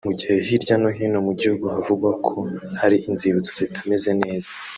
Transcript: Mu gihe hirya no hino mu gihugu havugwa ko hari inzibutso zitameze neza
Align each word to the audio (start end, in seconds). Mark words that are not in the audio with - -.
Mu 0.07 0.11
gihe 0.19 0.35
hirya 0.47 0.75
no 0.81 0.89
hino 0.97 1.19
mu 1.27 1.33
gihugu 1.39 1.65
havugwa 1.73 2.09
ko 2.27 2.37
hari 2.79 2.97
inzibutso 3.09 3.49
zitameze 3.59 4.09
neza 4.21 4.49